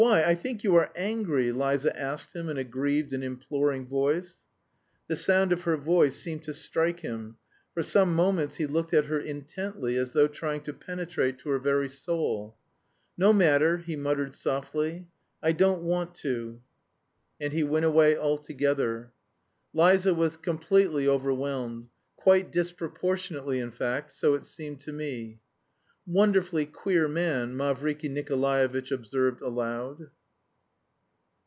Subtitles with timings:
[0.03, 4.39] I think you are angry!" Liza asked him in a grieved and imploring voice.
[5.07, 7.37] The sound of her voice seemed to strike him;
[7.75, 11.59] for some moments he looked at her intently, as though trying to penetrate to her
[11.59, 12.57] very soul.
[13.15, 15.07] "No matter," he muttered, softly,
[15.43, 16.59] "I don't want to...."
[17.39, 19.11] And he went away altogether.
[19.71, 25.41] Liza was completely overwhelmed, quite disproportionately in fact, so it seemed to me.
[26.07, 30.09] "Wonderfully queer man," Mavriky Nikolaevitch observed aloud.